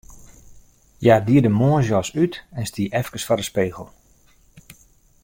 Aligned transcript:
Hja 1.01 1.15
die 1.25 1.41
de 1.43 1.51
moarnsjas 1.59 2.09
út 2.23 2.33
en 2.59 2.65
stie 2.71 2.93
efkes 3.01 3.25
foar 3.27 3.39
de 3.41 3.45
spegel. 3.51 3.87